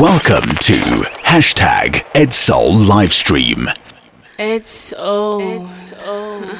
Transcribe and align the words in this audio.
Welcome 0.00 0.50
to 0.60 0.74
hashtag 1.24 2.04
EdSoul 2.12 2.84
Livestream. 2.84 3.74
It's 4.38 4.92
oh, 4.98 5.62
it's 5.62 5.94
oh, 6.04 6.58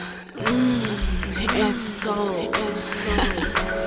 it's 1.39 1.83
so, 1.83 2.51
it's 2.55 2.85
so. 2.85 3.86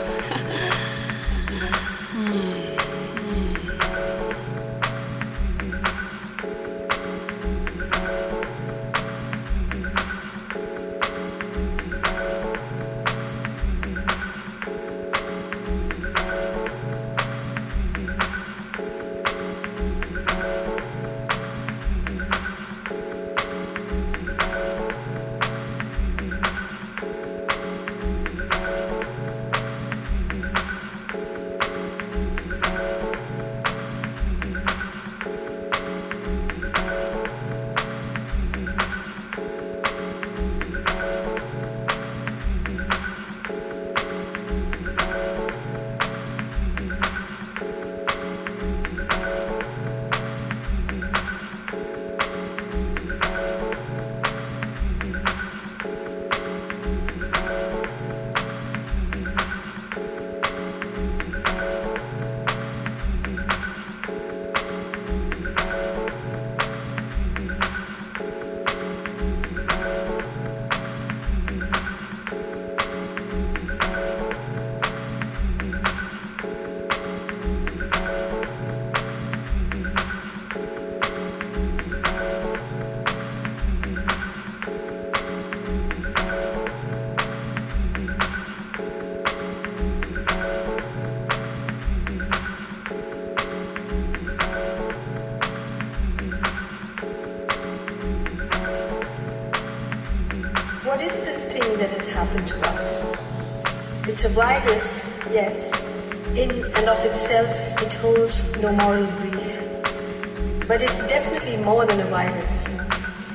Moral 108.82 109.06
grief. 109.18 110.68
But 110.68 110.82
it's 110.82 111.00
definitely 111.08 111.58
more 111.58 111.86
than 111.86 112.00
a 112.00 112.06
virus. 112.06 112.64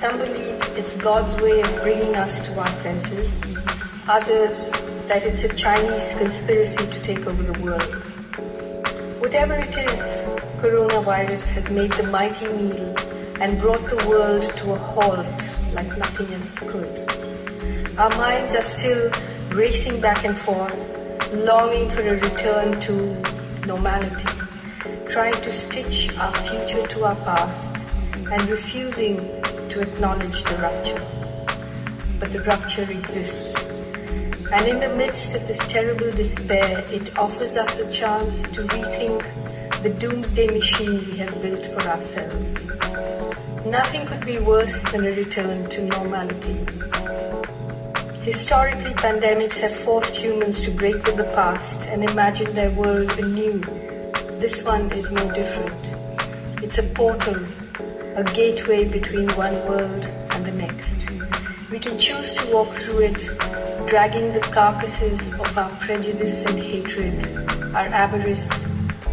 Some 0.00 0.18
believe 0.18 0.60
it's 0.78 0.94
God's 0.94 1.34
way 1.42 1.60
of 1.60 1.82
bringing 1.82 2.14
us 2.16 2.40
to 2.46 2.60
our 2.60 2.68
senses. 2.68 3.40
Others, 4.08 4.70
that 5.08 5.22
it's 5.24 5.44
a 5.44 5.54
Chinese 5.54 6.14
conspiracy 6.14 6.86
to 6.86 7.02
take 7.02 7.26
over 7.26 7.42
the 7.42 7.62
world. 7.62 7.94
Whatever 9.20 9.54
it 9.54 9.76
is, 9.76 10.02
coronavirus 10.62 11.48
has 11.50 11.70
made 11.70 11.92
the 11.92 12.04
mighty 12.04 12.46
meal 12.46 12.94
and 13.40 13.60
brought 13.60 13.84
the 13.88 14.06
world 14.08 14.42
to 14.58 14.72
a 14.72 14.76
halt 14.76 15.40
like 15.72 15.88
nothing 15.98 16.32
else 16.34 16.58
could. 16.60 17.98
Our 17.98 18.10
minds 18.16 18.54
are 18.54 18.62
still 18.62 19.10
racing 19.50 20.00
back 20.00 20.24
and 20.24 20.36
forth, 20.36 21.34
longing 21.34 21.90
for 21.90 22.02
a 22.02 22.14
return 22.14 22.80
to 22.82 22.94
normality, 23.66 24.13
trying 25.14 25.42
to 25.42 25.52
stitch 25.52 26.10
our 26.18 26.34
future 26.38 26.84
to 26.88 27.04
our 27.04 27.14
past 27.14 27.76
and 28.32 28.50
refusing 28.50 29.16
to 29.68 29.80
acknowledge 29.80 30.42
the 30.42 30.56
rupture. 30.56 31.04
But 32.18 32.32
the 32.32 32.40
rupture 32.40 32.90
exists. 32.90 33.54
And 34.50 34.66
in 34.66 34.80
the 34.80 34.92
midst 34.96 35.32
of 35.34 35.46
this 35.46 35.58
terrible 35.68 36.10
despair, 36.10 36.84
it 36.90 37.16
offers 37.16 37.56
us 37.56 37.78
a 37.78 37.92
chance 37.92 38.42
to 38.54 38.62
rethink 38.62 39.22
the 39.84 39.90
doomsday 39.90 40.48
machine 40.48 41.06
we 41.08 41.16
have 41.18 41.40
built 41.40 41.64
for 41.64 41.88
ourselves. 41.88 42.66
Nothing 43.66 44.06
could 44.06 44.26
be 44.26 44.40
worse 44.40 44.82
than 44.90 45.06
a 45.06 45.12
return 45.12 45.70
to 45.70 45.84
normality. 45.84 46.58
Historically, 48.24 48.94
pandemics 48.94 49.60
have 49.60 49.76
forced 49.76 50.16
humans 50.16 50.60
to 50.62 50.72
break 50.72 50.96
with 51.04 51.18
the 51.18 51.30
past 51.36 51.86
and 51.86 52.02
imagine 52.02 52.52
their 52.52 52.72
world 52.72 53.16
anew. 53.20 53.62
This 54.44 54.62
one 54.62 54.92
is 54.92 55.10
no 55.10 55.24
different. 55.32 55.72
It's 56.62 56.76
a 56.76 56.82
portal, 56.82 57.38
a 58.14 58.22
gateway 58.22 58.86
between 58.86 59.26
one 59.30 59.54
world 59.66 60.04
and 60.04 60.44
the 60.44 60.52
next. 60.52 61.08
We 61.70 61.78
can 61.78 61.98
choose 61.98 62.34
to 62.34 62.52
walk 62.52 62.68
through 62.68 63.04
it, 63.04 63.20
dragging 63.88 64.34
the 64.34 64.46
carcasses 64.52 65.32
of 65.40 65.56
our 65.56 65.70
prejudice 65.80 66.44
and 66.44 66.58
hatred, 66.58 67.24
our 67.74 67.86
avarice, 67.86 68.46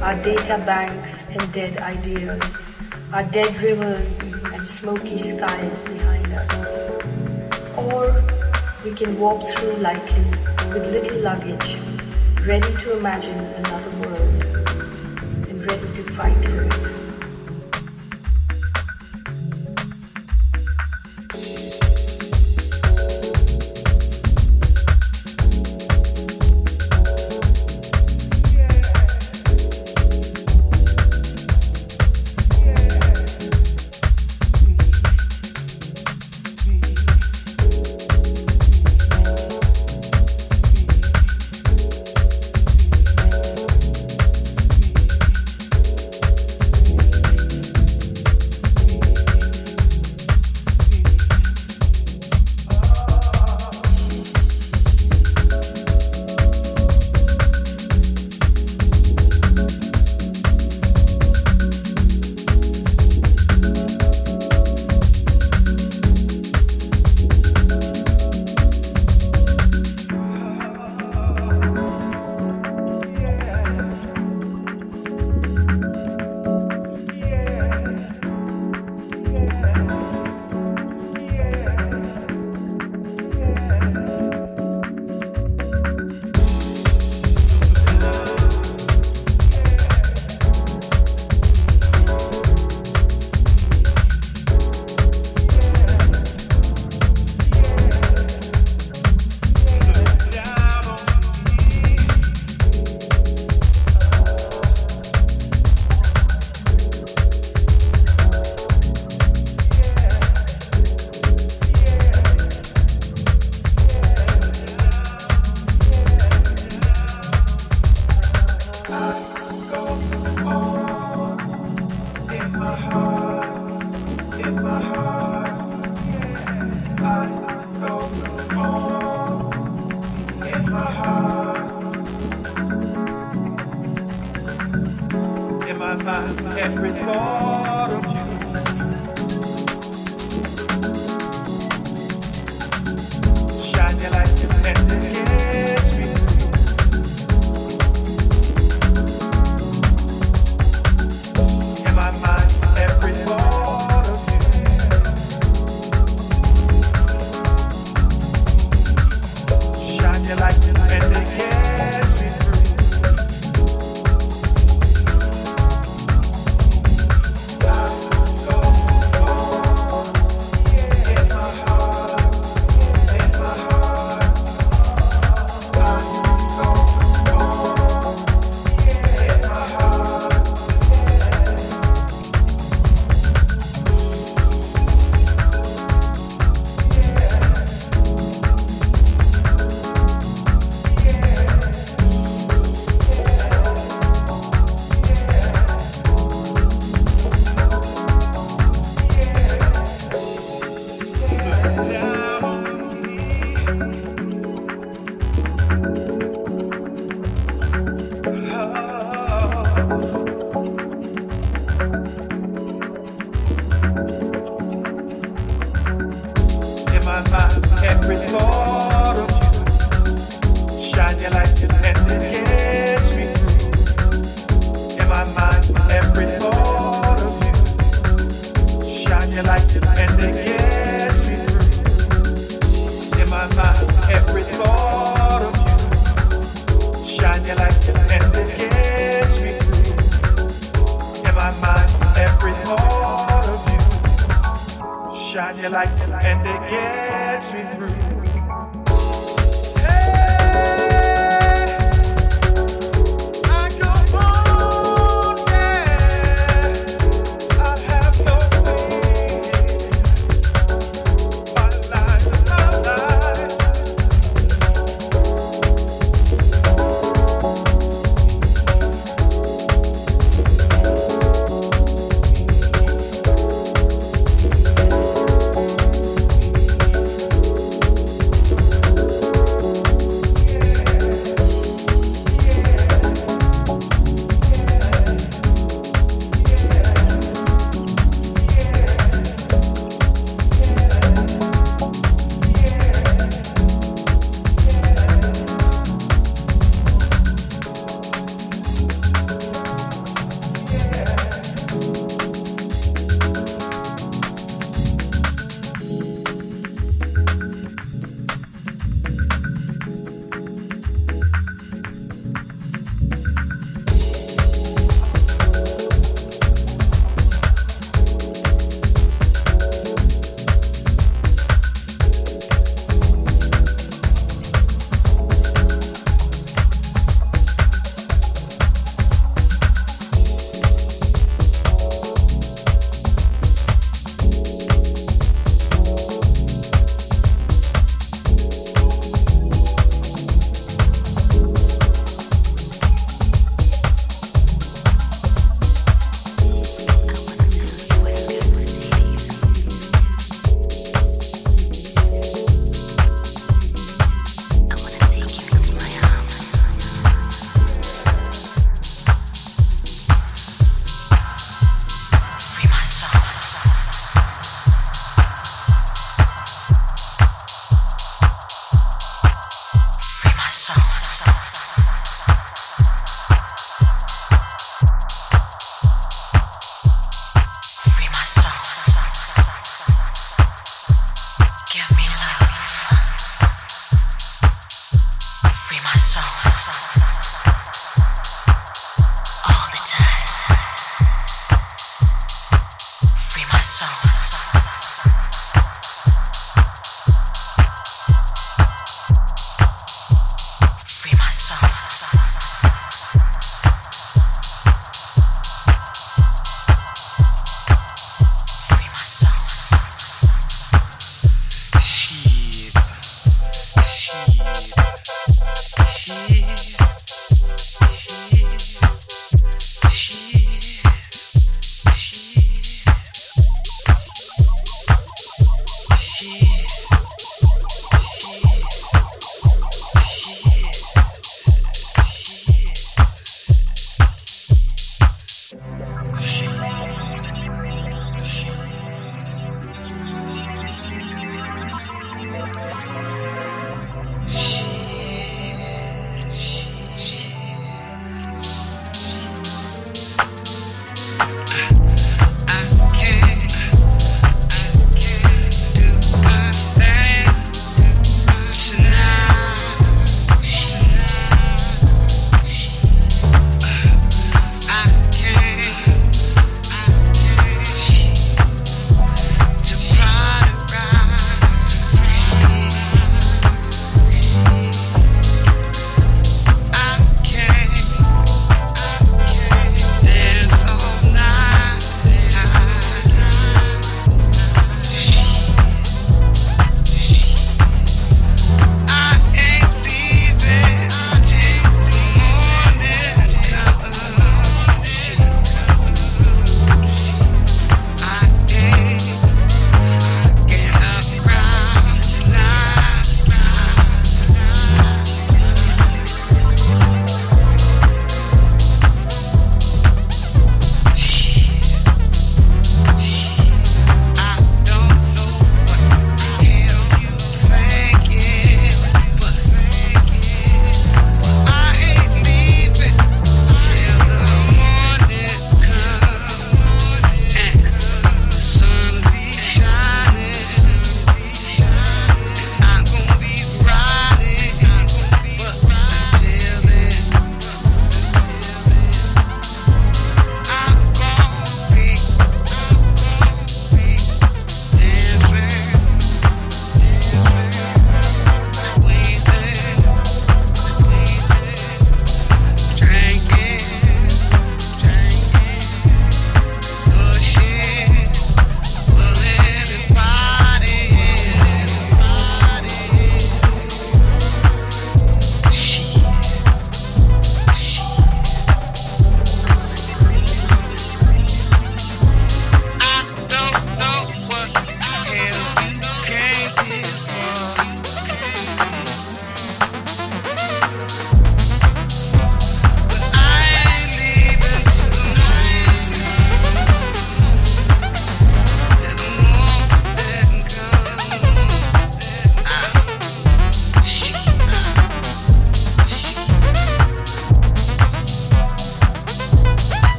our 0.00 0.14
data 0.22 0.62
banks 0.64 1.20
and 1.28 1.52
dead 1.52 1.76
ideas, 1.76 2.64
our 3.12 3.24
dead 3.24 3.54
rivers 3.60 4.32
and 4.32 4.66
smoky 4.66 5.18
skies 5.18 5.82
behind 5.82 6.32
us. 6.32 7.76
Or 7.76 8.24
we 8.82 8.94
can 8.94 9.20
walk 9.20 9.42
through 9.42 9.74
lightly 9.74 10.24
with 10.72 10.90
little 10.90 11.20
luggage, 11.20 11.76
ready 12.46 12.72
to 12.76 12.96
imagine 12.96 13.58
fight 16.18 16.34
for 16.44 16.62
it. 16.64 16.97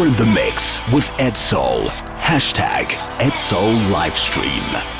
You're 0.00 0.08
in 0.08 0.14
the 0.14 0.30
mix 0.34 0.80
with 0.94 1.10
Edsol. 1.18 1.88
Hashtag 2.16 2.86
Edsol 3.18 3.76
Livestream. 3.92 4.99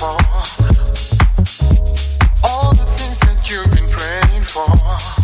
for 0.00 0.16
all 2.42 2.72
the 2.74 2.86
things 2.86 3.18
that 3.20 3.50
you've 3.50 3.70
been 3.74 3.88
praying 3.88 4.42
for. 4.42 5.19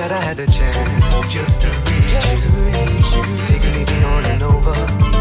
That 0.00 0.12
I 0.12 0.22
had 0.22 0.38
the 0.38 0.46
chance 0.46 1.26
just 1.28 1.60
to 1.60 1.68
reach, 1.68 2.08
just 2.08 2.46
to 2.46 2.48
reach 2.48 3.12
you, 3.14 3.46
taking 3.46 3.72
me 3.72 3.84
beyond 3.84 4.26
and 4.28 4.42
over. 4.42 5.19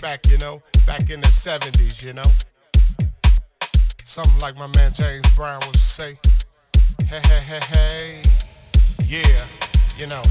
back, 0.00 0.26
you 0.28 0.38
know, 0.38 0.62
back 0.86 1.10
in 1.10 1.20
the 1.20 1.28
70s, 1.28 2.02
you 2.02 2.12
know. 2.12 2.24
Something 4.04 4.38
like 4.40 4.56
my 4.56 4.66
man 4.76 4.92
James 4.92 5.26
Brown 5.36 5.60
would 5.66 5.76
say. 5.76 6.18
Hey, 7.06 7.20
hey, 7.26 7.40
hey, 7.40 7.60
hey. 7.60 8.22
Yeah, 9.04 9.44
you 9.98 10.06
know, 10.06 10.22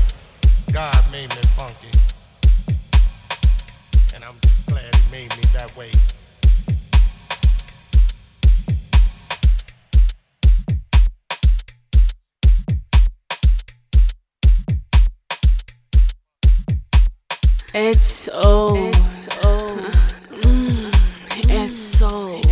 God 0.71 0.97
made 1.11 1.29
me 1.29 1.41
funky. 1.55 1.91
And 4.15 4.23
I'm 4.23 4.35
just 4.41 4.65
glad 4.65 4.95
he 4.95 5.11
made 5.11 5.29
me 5.37 5.43
that 5.53 5.75
way. 5.77 5.91
It's 17.71 18.03
so. 18.03 18.75
It's 18.87 19.25
so. 19.25 19.91
Mm, 20.39 20.91
it's 21.49 21.77
so. 21.77 22.48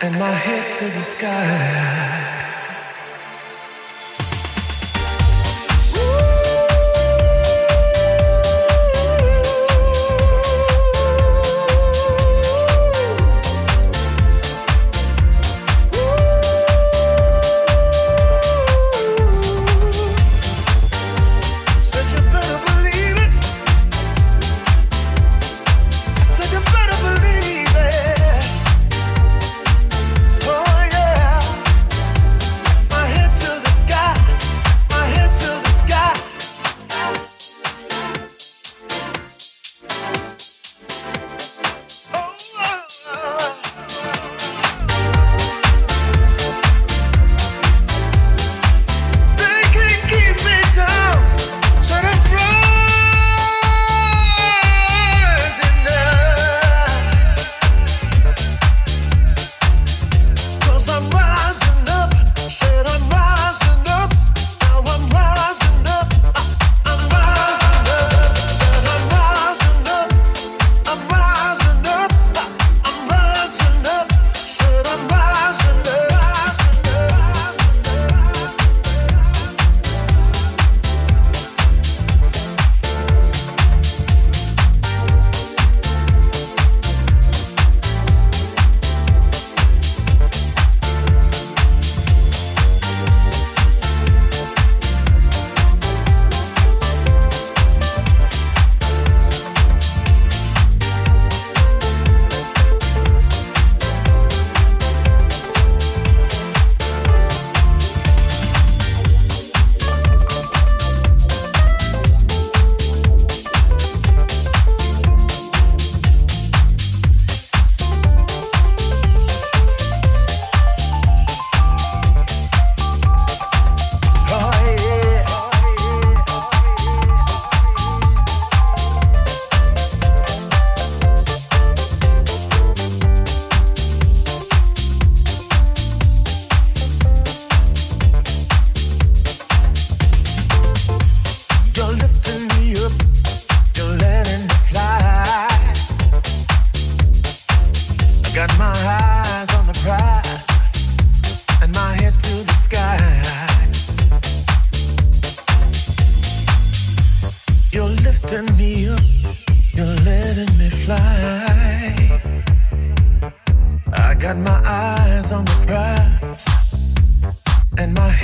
and 0.00 0.14
my 0.16 0.30
head 0.30 0.72
to 0.74 0.84
the 0.84 1.00
sky. 1.00 2.55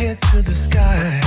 head 0.03 0.21
to 0.21 0.43
the 0.43 0.55
sky. 0.55 1.22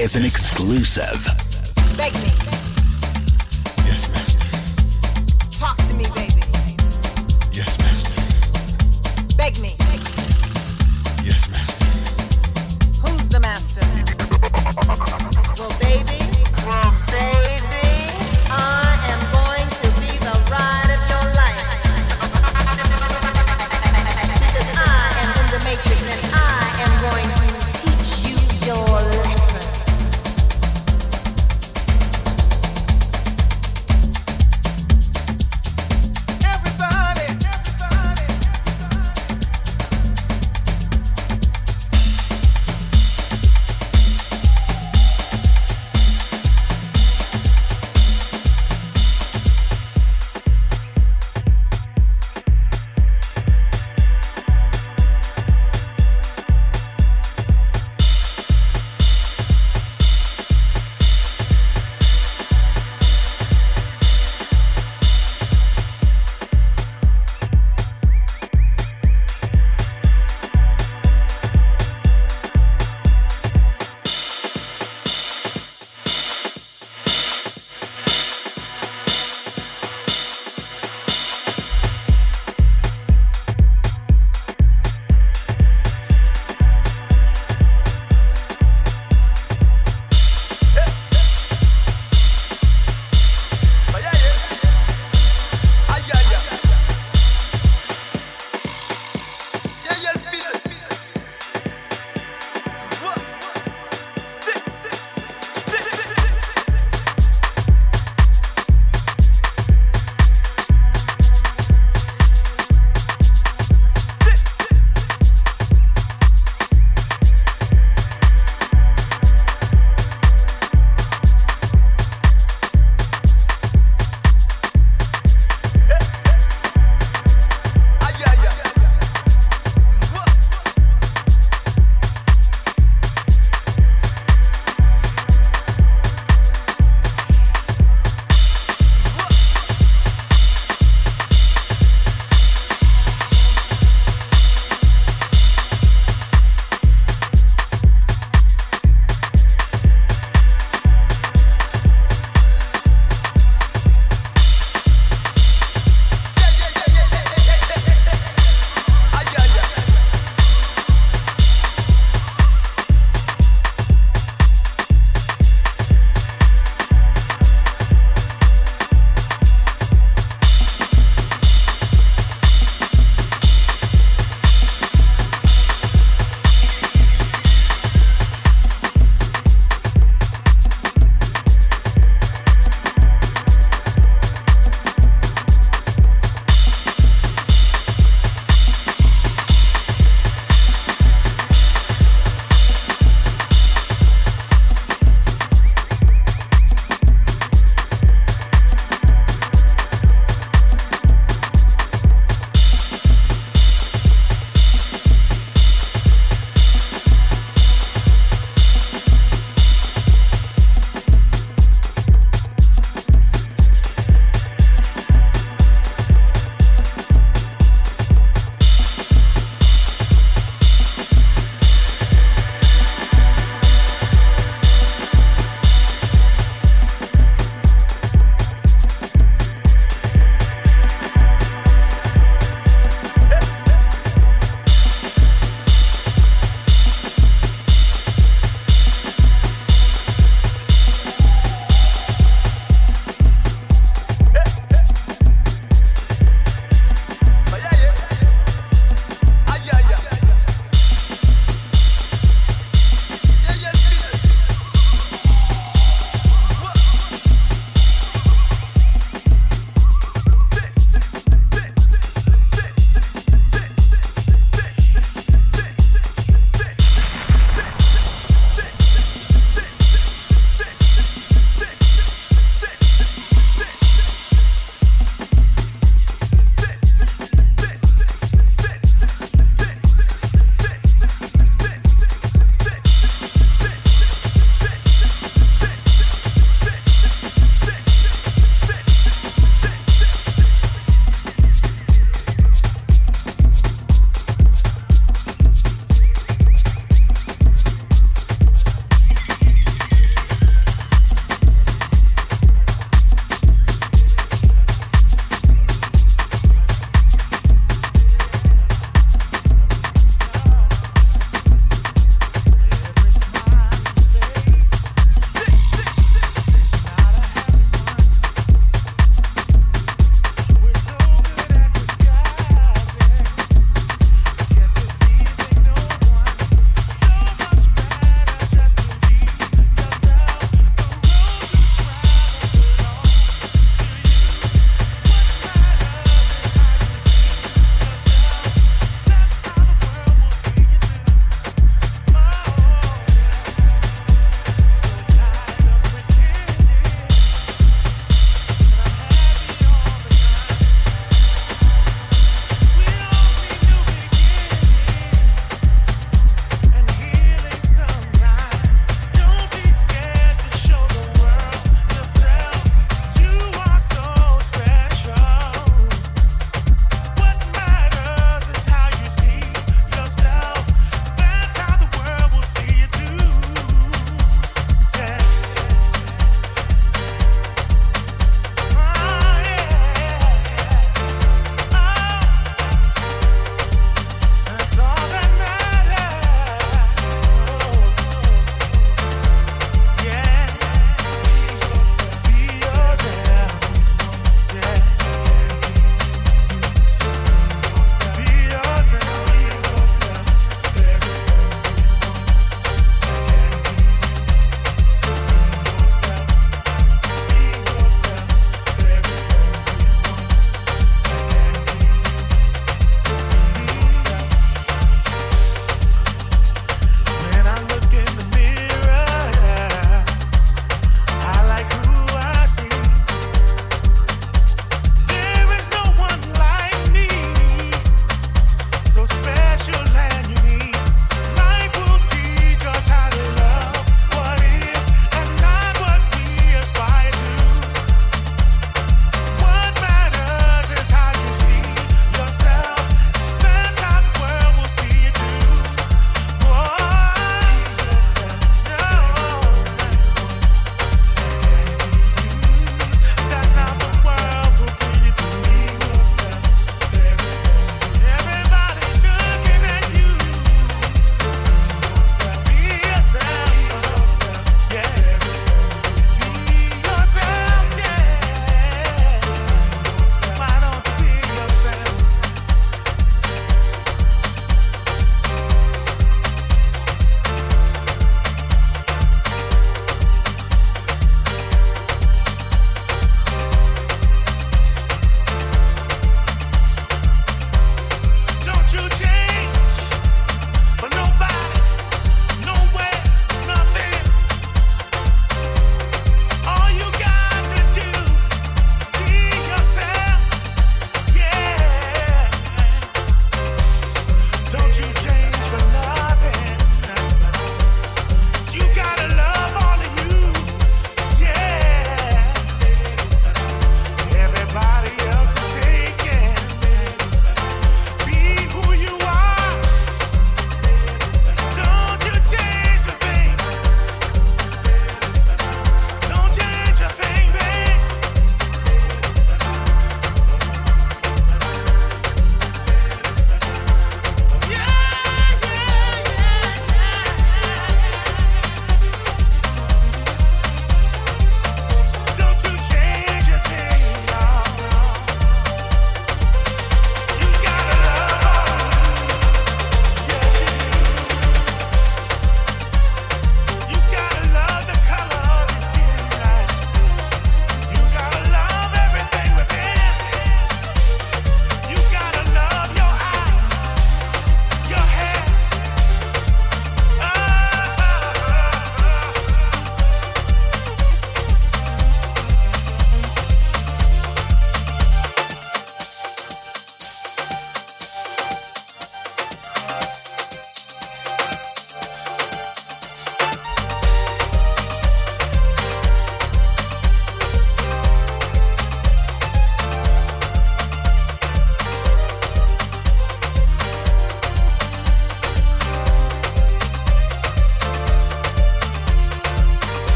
Is 0.00 0.16
an 0.16 0.24
exclusive. 0.24 1.39